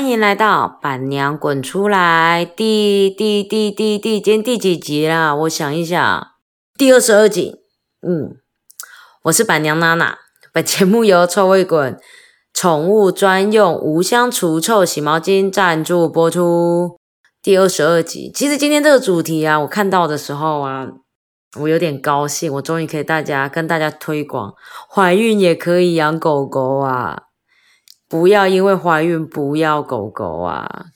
[0.00, 5.34] 欢迎来到板娘滚出来第第第第第今天第几集啦？
[5.34, 6.26] 我想一想，
[6.78, 7.56] 第二十二集。
[8.00, 8.38] 嗯，
[9.24, 10.16] 我是板娘娜娜。
[10.54, 12.00] 本节目由臭味滚
[12.54, 16.96] 宠物专用无香除臭洗毛巾赞助播出。
[17.42, 20.88] 第二十二集，其实今天这个主题啊，我看到的时候啊，
[21.60, 24.54] 我有点高兴，我终于可以大家跟大家推广，
[24.88, 27.24] 怀孕也可以养狗狗啊。
[28.10, 30.86] 不要因为怀孕不要狗狗啊！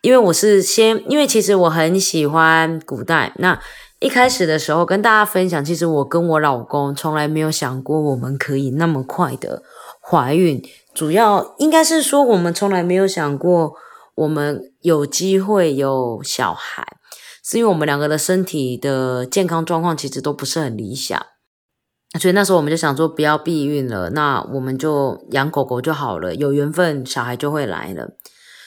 [0.00, 3.32] 因为我是先，因为其实我很喜欢古代。
[3.38, 3.60] 那
[3.98, 9.64] 一开始的时候跟大家分享，其实我跟我老公从来没有想过我们可以那么快的
[10.00, 10.62] 怀孕。
[10.94, 13.74] 主要应该是说，我们从来没有想过
[14.14, 16.86] 我们有机会有小孩，
[17.44, 21.20] 是因为我们两个的身体的健康状况其实都不是很理想。
[22.18, 28.10] 所以那时候我们就想说，不要避孕了，那我们就养狗狗就好了，有缘分小孩就会来了。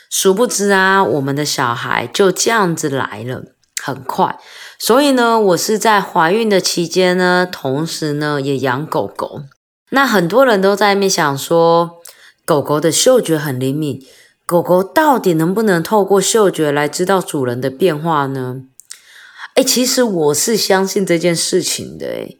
[0.10, 3.44] 殊不知啊，我们的小孩就这样子来了，
[3.84, 4.40] 很快。
[4.80, 9.42] 所以呢，我是在怀孕的期间呢，同时呢也养狗狗。
[9.90, 12.02] 那很多人都在那边想说，
[12.46, 14.02] 狗狗的嗅觉很灵敏，
[14.46, 18.62] 狗狗到底能不能透过嗅觉来知道主人的变化呢？
[19.56, 22.38] 哎，其实我是相信这件事情的，哎。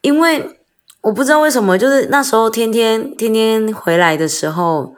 [0.00, 0.58] 因为
[1.02, 4.94] 我不知道为什么，就是那时候天天天天回来的时候，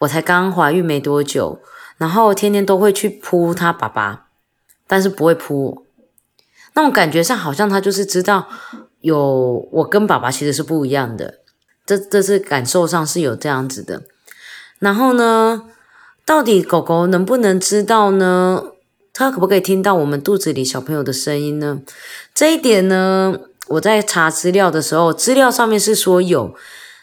[0.00, 1.60] 我才刚怀孕没多久，
[1.98, 4.26] 然后天天都会去扑他爸爸，
[4.86, 5.82] 但是不会扑我。
[6.74, 8.48] 那种感觉上，好像他就是知道
[9.00, 11.40] 有我跟爸爸其实是不一样的，
[11.86, 14.02] 这这是感受上是有这样子的。
[14.78, 15.62] 然后呢，
[16.26, 18.62] 到底狗狗能不能知道呢？
[19.14, 21.80] 它可不可以听到我们肚子里小朋友的声音呢？
[22.34, 23.34] 这一点呢？
[23.68, 26.54] 我在查资料的时候，资料上面是说有，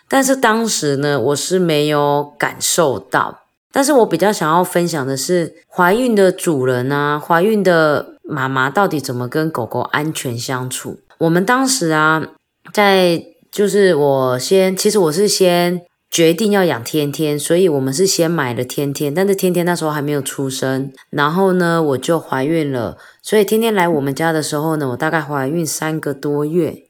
[0.07, 3.39] 但是当时呢，我是没有感受到。
[3.71, 10.99] 但是我比较想要分享的是，怀孕的主人啊，怀孕的妈妈到底怎么跟狗狗安全相处？
[11.17, 12.23] 我们当时啊，
[12.71, 15.81] 在就是我先，其实我是先。
[16.13, 26.83] 决定要养天天，所以我们是先买了天天，但是天天那时候还没有出生，然后呢我就怀孕了，所以天天来我们家的时候呢，我大概怀孕三个多月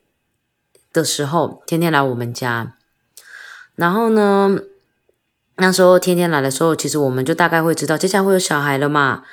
[0.92, 2.76] 的时候，天天来我们家，
[3.76, 4.60] 然后呢
[5.56, 9.24] 那时候天天来的时候，其实我们就大概会知道接下来会有小孩了嘛，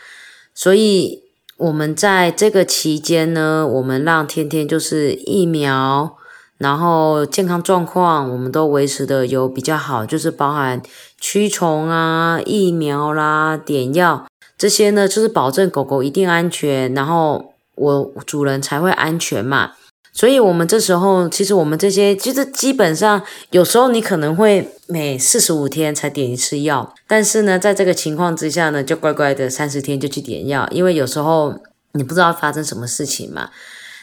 [0.55, 1.25] 所以
[1.57, 6.20] 我们在这个期间呢，我们让天天就是疫苗。
[6.60, 10.82] 然后健康状况我们都维持的有比较好，就是包含
[11.19, 14.26] 驱虫啊、疫苗啦、点药
[14.59, 19.72] 这些呢，就是保证狗狗一定安全，然后我主人才会安全嘛。
[20.12, 23.22] 所以，我们这时候其实我们这些其实基本上
[23.53, 31.59] 有时候你可能会每四十五天才点一次药，但是呢，在这个情况之下呢，就乖乖的三十天就去点药，因为有时候
[31.92, 33.48] 你不知道发生什么事情嘛。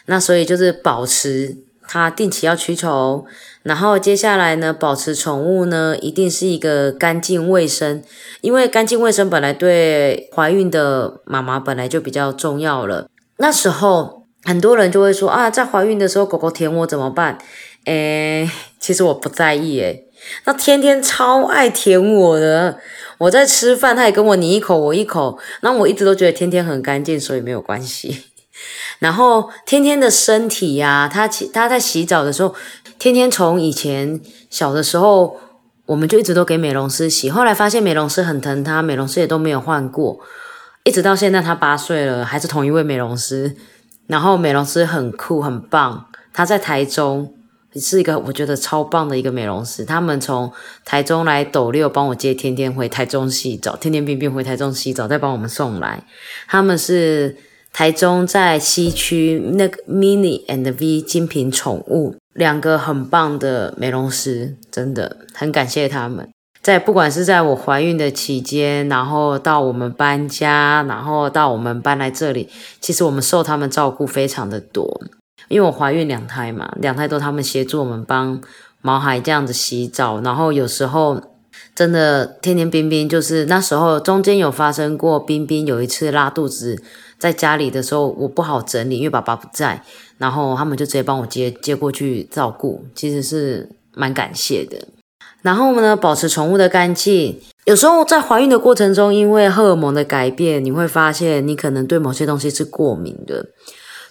[0.07, 1.57] 那所以就是保持。
[1.87, 3.25] 它定期要驱虫，
[3.63, 8.03] 然后接下来呢，保持宠物呢一定是一个干净卫生，
[8.41, 13.07] 因为干净卫生本来对怀孕的妈妈本来就比较重要了。
[13.37, 17.37] 那时候很多人就会说啊，在怀孕的时候狗狗舔我怎么办？
[17.85, 18.49] 诶，
[18.79, 20.05] 其实我不在意诶，
[20.45, 22.79] 那天天超爱舔我的，
[23.19, 28.23] 我在吃饭它也跟我你一口我一口，那我一直都觉得天天很干净，所以没有关系。
[28.99, 32.55] 然后天天的身体呀，他洗他在洗澡的时候，
[32.97, 34.19] 天天从以前
[34.49, 35.39] 小的时候，
[35.85, 37.29] 我们就一直都给美容师洗。
[37.29, 40.19] 后来发现美容师很疼他，美容师也都没有换过，
[40.83, 43.55] 一直到现在他八岁了，还是同一位美容师。
[44.07, 47.35] 然后美容师很酷很棒，他在台中
[47.75, 49.85] 是一个我觉得超棒的一个美容师。
[49.85, 50.51] 他们从
[50.83, 56.03] 台中来斗六帮我接天天回台中洗澡，天天冰冰回台中洗澡，再帮我们送来。
[56.47, 57.37] 他们是。
[57.77, 66.27] 台中在西区那个 Mini and V 精品宠物，两个很棒的美容师，真的很感谢他们。
[66.63, 72.49] 在不管是在我怀孕的期间，然后到我们搬家，然后到我们搬来这里，
[72.81, 74.99] 其实我们受他们照顾非常的多。
[75.47, 78.41] 因为我怀孕两胎嘛，两胎都他们协助我们帮
[78.81, 81.21] 毛孩这样子洗澡，然后有时候
[81.75, 86.81] 真的天天冰冰就是那时候中间有发生过，冰冰有一次拉肚子。
[87.19, 89.81] 在家里的时候，我不好整理，因为爸爸不在，
[90.17, 94.77] 然后他们就直接帮我接接过去照顾，其实是蛮感谢的。
[95.41, 97.39] 然后呢，保持宠物的干净。
[97.65, 103.47] 有时候在怀孕的过程中，因为荷尔蒙的改变，你会发现你可能对某些东西是过敏的，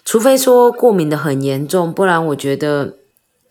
[0.05, 2.97] 除非说过敏的很严重，不然我觉得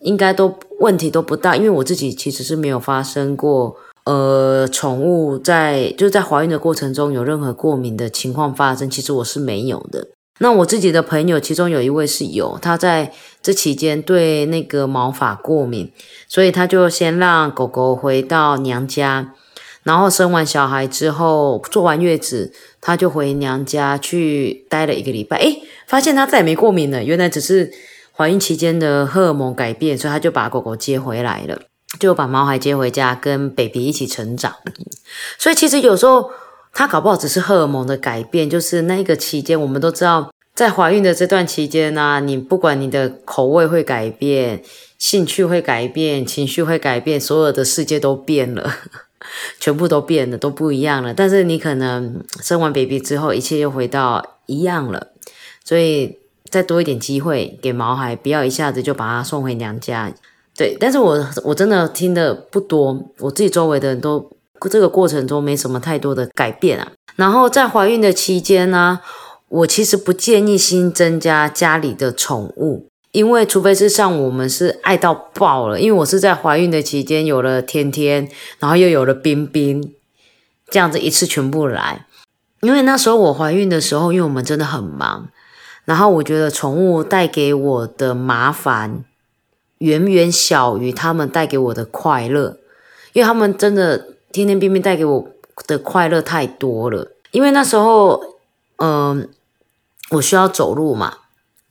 [0.01, 1.57] 应该都问题都不大。
[1.57, 3.77] 因为我自己其实是没有发生过
[4.07, 10.07] 呃，宠物在就是在怀孕的过程中有任何过敏的情况发生，其实我是没有的。
[10.39, 13.13] 那我自己的朋友，其中有一位是有，他在
[13.43, 15.91] 这期间对那个毛发过敏，
[16.29, 19.33] 所以他就先让狗狗回到娘家，
[19.83, 27.73] 然后生完小孩之后，坐完月子，他就回娘家去待了一个礼拜，诶，发现他再也没过敏了，原来只是
[28.13, 31.63] 怀孕期间的荷尔蒙改变，所以他就把狗狗接回来了。
[31.99, 34.55] 就把毛孩接回家，跟 baby 一起成长。
[35.39, 36.31] 所以其实有时候
[36.73, 44.63] 他搞不好只是荷尔蒙的改变，就是那个期间，我们都知道，在怀孕的这段期间呢，你不管你的口味会改变，
[44.99, 48.71] 兴趣会改变，情绪会改变，所有的世界都变了，
[49.59, 51.15] 全部都变了，都不一样了。
[51.15, 55.09] 但是你可能生完 baby 之后，一切又回到一样了。
[55.65, 56.19] 所以
[56.49, 60.13] 再多一点机会给毛孩，不要一下子就把他送回娘家。
[60.57, 64.31] 对，但是我我真的听的不多，我自己周围的人都
[64.71, 66.93] 这个过程中没什么太多的改变啊。
[67.17, 69.01] 然后在怀孕的期间呢，
[69.49, 78.29] 我其实不建议新增加家里的宠物，因为除非是像我们是爱到爆了，因为我是在怀孕的期间有了天天，
[78.59, 79.93] 然后又有了冰冰，
[80.71, 82.07] 这样子一次全部来。
[82.63, 85.29] 因为那时候我怀孕的时候，因为我们真的很忙，
[85.85, 89.05] 然后我觉得宠物带给我的麻烦。
[89.79, 92.57] 远远小于他们带给我的快乐，
[93.13, 95.29] 因为他们真的天天冰冰带给我
[95.67, 97.13] 的快乐太多了。
[97.31, 98.19] 因为那时候，
[98.77, 99.29] 嗯，
[100.13, 101.19] 我需要走路嘛，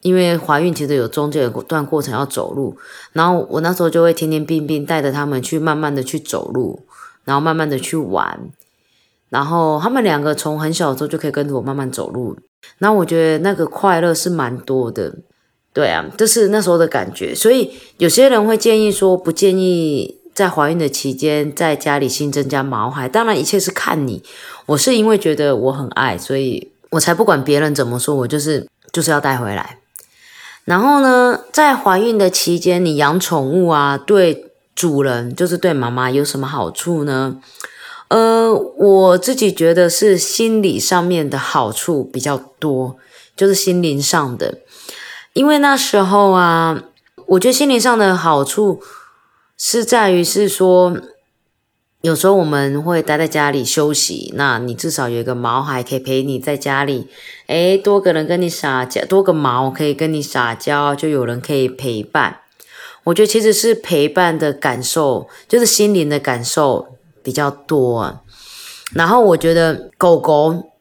[0.01, 2.77] 因为怀孕其实有中间有段过程要走路，
[3.13, 6.85] 然后我那时候就会天天冰冰带着他们去慢慢的去走路，
[7.23, 8.39] 然后慢慢的去玩，
[9.29, 12.37] 然后他们两个从很小的时候就可以跟着我慢慢走路，
[12.77, 15.15] 那我觉得那个快乐是蛮多的。
[15.75, 23.09] 对啊，这是那时候的感觉，所以有些人会建议说，不建议在怀孕的期间在家里新增加毛孩。
[23.09, 24.23] 当然，一切是看你。
[24.67, 29.79] 我是因为觉得我很爱，所以我才不管别人怎么说，我就是就是要带回来。
[30.63, 37.41] 然后呢，在怀孕的期间，你养宠物啊，对主人就是对妈妈有什么好处呢？
[38.07, 42.95] 呃，我自己觉得是心理上面的好处比较多，
[43.35, 44.59] 就是心灵上的。
[45.35, 46.81] 因为那时候啊，
[47.25, 48.81] 我觉得心理上的好处
[49.57, 50.97] 是在于是说，
[51.99, 57.09] 有时候我们会待在家里休息，那你至少有一个毛孩可以陪你在家里，
[57.47, 62.39] 诶，多个人跟你撒娇，多个毛可以跟你撒娇，就有人可以陪伴。
[63.03, 68.21] 我觉得其实是陪伴的感受，就是心灵的感受比较多。
[68.93, 70.71] 然后我觉得狗狗。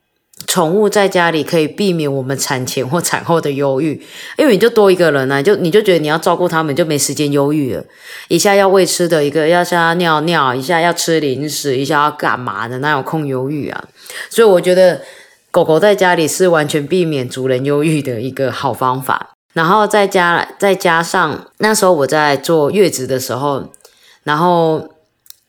[0.54, 4.00] 宠物在家里可以避免我们产前或产后的忧郁，
[4.38, 7.84] 因为你就多一个人呢，就你就觉得你要照顾他们，就没时间忧郁了。
[8.28, 13.84] 一下要喂吃的，一个要下尿尿，一下要吃零食，一下要干嘛的，哪有空忧郁啊？
[14.30, 15.02] 所以我觉得
[15.50, 19.30] 狗狗在家里是完全避免主人忧郁的一个好方法。
[19.54, 23.72] 然后再加再加上那时候我在坐月子的时候，
[24.22, 24.88] 然后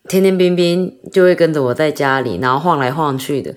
[0.07, 3.53] 天天冰冰就会跟着我在家里，然后晃来晃去的，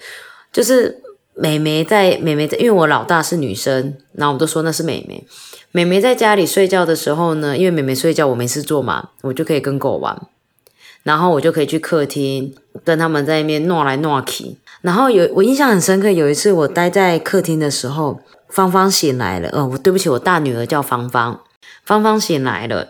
[0.52, 1.04] 就是。
[1.40, 5.24] 美眉在美眉在，因为我老大是女生，然后我们都说那是美眉。
[5.70, 10.20] 美眉在家里睡觉的时候呢，因为美眉睡觉我没事做嘛，我就可以跟狗玩，
[11.04, 12.52] 然后我就可以去客厅
[12.84, 14.56] 跟他们在那边闹来闹去。
[14.80, 19.48] 然后有我印象很深刻，有一次我待在客厅的时候，芳芳醒来了。
[19.52, 21.40] 哦，我对不起，我大女儿叫芳芳，
[21.84, 22.88] 芳芳醒来了，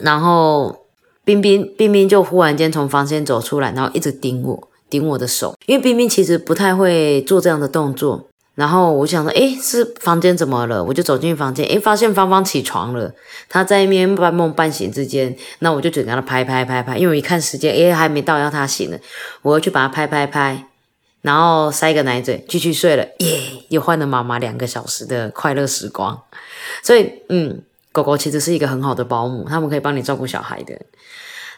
[0.00, 0.84] 然后
[1.24, 4.68] 冰冰冰冰就忽然间从房间走出来，然后一直盯我。
[4.92, 8.28] 顶我的手，因为冰冰其实不太会做这样的动作。
[8.54, 10.84] 然后我想说，诶，是房间怎么了？
[10.84, 13.10] 我就走进房间，诶，发现芳芳起床了。
[13.48, 18.98] 她在一边半梦半醒之间，那我就准备她拍拍拍拍，因为我一看时间，诶，还没到要她醒了，
[19.40, 20.66] 我要去把她拍拍拍，
[21.22, 23.02] 然后塞个奶嘴，继续睡了。
[23.20, 26.20] 耶，又换了妈妈两个小时的快乐时光。
[26.82, 30.78] 所以，嗯，狗狗其实是一个很好的保姆，他们可以帮你照顾小孩的。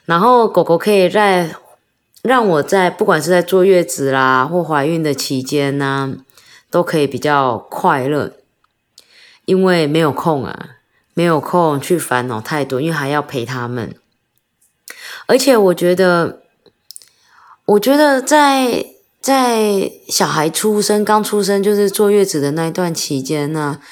[0.05, 1.51] 然后狗狗可以在。
[2.25, 6.17] 让我在不管是在坐月子啦或怀孕的期间呢，
[6.71, 8.33] 都可以比较快乐，
[9.45, 10.77] 因为没有空啊，
[11.13, 13.95] 没有空去烦恼太多，因为还要陪他们。
[15.27, 16.41] 而且我觉得，
[17.67, 18.87] 我觉得在
[19.21, 23.83] 在小孩出生刚出生就是坐月子的那一段期间呢，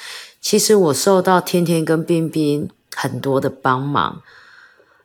[0.41, 4.23] 其实我受到天天跟冰冰很多的帮忙，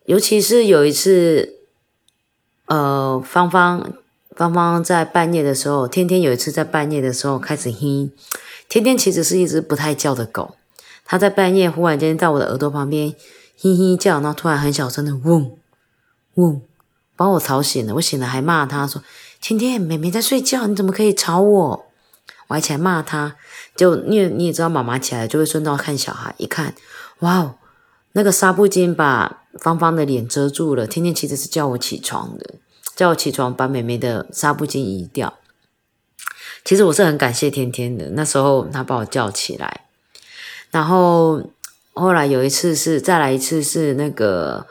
[0.06, 1.57] 尤其是有一次。
[2.68, 3.92] 呃，芳芳，
[4.36, 8.10] 芳芳在半夜的时候，天天有一次在半夜的时候开始哼。
[8.68, 10.54] 天天其实是一只不太叫的狗，
[11.04, 13.14] 它在半夜忽然间在我的耳朵旁边
[13.62, 15.56] 哼哼叫，然后突然很小声的嗡
[16.34, 16.60] 嗡
[17.16, 17.94] 把我吵醒了。
[17.94, 19.02] 我醒了还骂它说
[19.40, 21.86] ：“天天，妹妹在睡觉，你怎么可以吵我？”
[22.48, 23.36] 我还起来骂它。
[23.74, 26.74] 就你你也知道，妈妈起来就会顺道看小孩，一看，
[27.20, 27.54] 哇哦，
[28.12, 30.86] 那个纱布巾把芳芳的脸遮住了。
[30.86, 32.54] 天天其实是叫我起床的，
[32.96, 35.38] 叫我起床把妹妹的纱布巾移掉。
[36.64, 39.86] 其实我是很感谢天天的，那时候他把我叫起来，
[40.70, 41.50] 然后
[41.94, 44.66] 后来有一次是再来一次是那个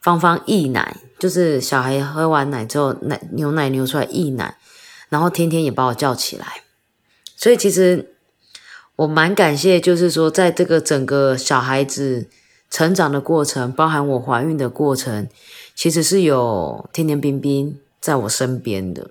[0.00, 4.56] 芳芳溢奶，就是小孩喝完奶之后奶牛奶流出来溢奶，
[5.08, 6.62] 然后天天也把我叫起来，
[7.36, 8.14] 所以其实
[8.96, 12.28] 我蛮感谢，就是说在这个整个小孩子
[12.70, 15.28] 成长的过程，包含我怀孕的过程，
[15.74, 19.10] 其实是有天天冰冰在我身边的。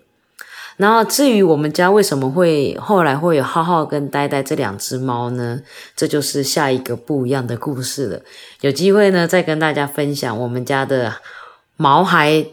[0.77, 5.61] 然后至于我们家为什么会后来会有浩浩跟呆呆这两只猫呢？
[5.93, 8.21] 这就是下一个不一样的故事了。
[8.61, 11.15] 有机会呢，再跟大家分享我们家的
[11.75, 12.45] 毛孩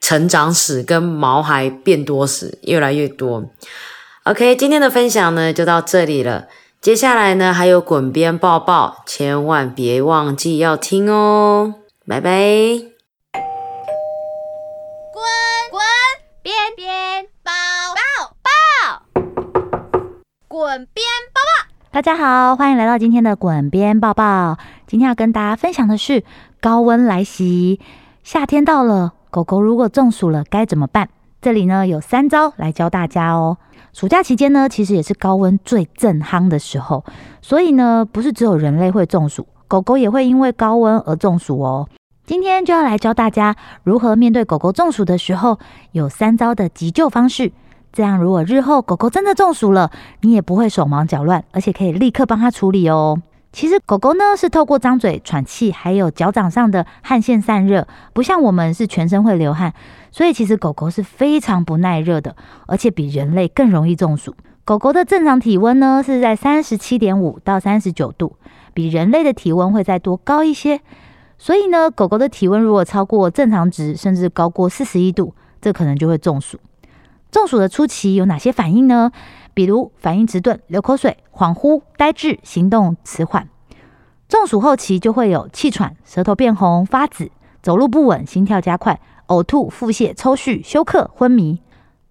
[0.00, 3.50] 成长史跟毛孩变多史，越来越多。
[4.22, 6.46] OK，今天的分享呢就到这里了。
[6.80, 11.74] 接下来呢还有滚边抱抱，千万别忘记要听哦。
[12.08, 12.30] 拜拜。
[15.12, 15.20] 滚
[15.70, 15.82] 滚
[16.42, 17.52] 边边抱
[17.94, 19.20] 抱抱，
[20.48, 21.68] 滚边抱抱！
[21.90, 24.56] 大家好，欢迎来到今天的滚边抱抱。
[24.86, 26.24] 今天要跟大家分享的是
[26.62, 27.78] 高温来袭，
[28.24, 31.10] 夏天到了，狗狗如果中暑了该怎么办？
[31.42, 33.58] 这里呢有三招来教大家哦。
[33.92, 37.04] 暑假期间呢，其实也是高温最正夯的时候，
[37.42, 41.88] 所以呢，不是只有人类会中暑，狗狗也会因为高温而中暑哦。
[42.24, 45.58] 今天就要来教大家如何面对狗狗中暑的时候，
[45.90, 47.50] 有三招的急救方式。
[47.92, 53.20] 这样，如果日后狗狗真的中暑了，你也不会手忙脚乱，而且可以立刻帮它处理哦。
[53.52, 59.74] 其实狗狗呢是透过张嘴喘气，还有脚掌上的汗腺散热，不像我们是全身会流汗，
[60.12, 64.34] 所以其实狗狗是非常不耐热的，而且比人类更容易中暑。
[64.64, 68.36] 狗狗的正常体温呢是在三十七点五到三十九度，
[68.72, 70.80] 比人类的体温会再多高一些。
[71.36, 76.58] 所以呢，狗狗的体温如果超过正常值，甚至高过四十一度，这可能就会中暑。
[77.30, 79.12] 中暑的初期有哪些反应呢？
[79.54, 83.48] 比如反应迟钝、流口水、恍惚、呆滞、行动迟缓。
[84.28, 87.30] 中暑后期就会有气喘、舌头变红、发紫、
[87.62, 91.60] 走路不稳、心跳加快、呕吐、腹泻、抽搐、休克、昏迷。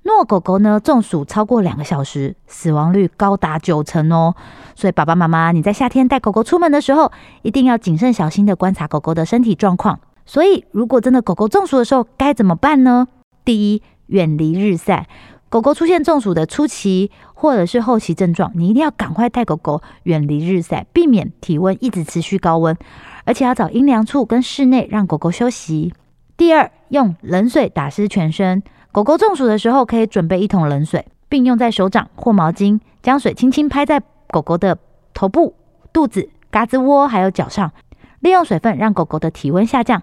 [0.03, 4.35] 若狗狗呢中暑超过两个小时，死亡率高达九成哦。
[4.75, 7.11] 所以爸爸妈妈，你在夏天带狗狗出门的时候，
[7.41, 9.99] 一定要谨慎小心的观察狗狗的身体状况。
[10.25, 13.07] 所以，如果真的狗狗中暑的时候该怎么办呢？
[13.43, 13.83] 第一。
[14.09, 15.07] 远离日晒，
[15.49, 22.77] 狗狗出现中暑的初期或者是后期症状，你一定要赶快带狗狗远离日晒，避免体温一直持续高温，
[23.25, 25.93] 而且要找阴凉处跟室内让狗狗休息。
[26.37, 28.61] 第二，用冷水打湿全身。
[28.91, 34.01] 狗狗中暑的时候，可以准备一桶冷水，并用在手掌或毛巾，将水轻轻拍在
[34.31, 34.77] 狗狗的
[35.13, 35.53] 头部、
[35.93, 37.71] 肚子、嘎吱窝还有脚上，
[38.19, 40.01] 利用水分让狗狗的体温下降。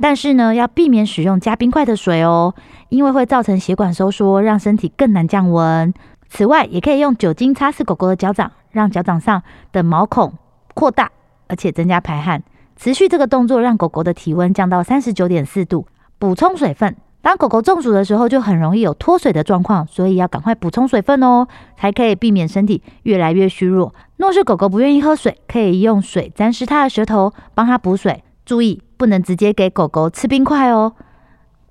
[0.00, 2.54] 但是呢，要避免使用加冰块的水哦，
[2.88, 5.92] 因为会造成血管收缩，让身体更难降温。
[6.28, 9.42] 此外，也可以用酒精擦拭狗狗的脚掌，让脚掌上
[9.72, 10.32] 的毛孔
[10.74, 11.10] 扩大，
[11.48, 12.42] 而且增加排汗。
[12.76, 15.86] 持续这个动作，让狗狗的体温降到三十九点四度。
[16.18, 23.94] 补充水分，当狗狗中暑的时候，就很容易有脱水的状况，所以要赶快补充水分哦，才可以避免身体越来越虚弱。
[24.16, 28.22] 若是狗狗不愿意喝水，可以用水沾湿它的舌头，帮它补水。
[28.50, 30.92] 注意，不能直接给狗狗吃冰块哦，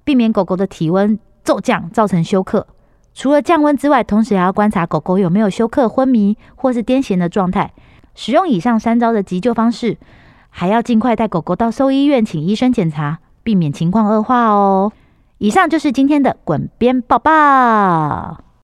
[0.06, 2.68] 避免狗狗的体温骤降造成休克。
[3.14, 7.74] 除了降温之外，同时还要观察狗狗有没有休克、昏迷或是癫痫的状态。
[8.16, 9.98] 使用以上三招的急救方式，
[10.50, 14.94] 还要尽快带狗狗到兽医院请医生检查，避免情况恶化哦。
[15.40, 18.49] 以上就是今天的滚边抱抱。